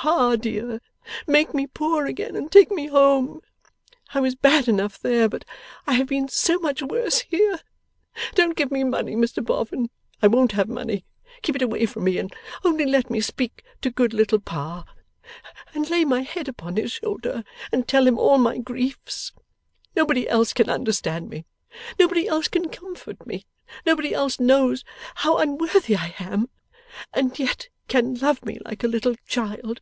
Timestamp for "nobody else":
19.96-20.52, 21.98-22.46, 23.84-24.38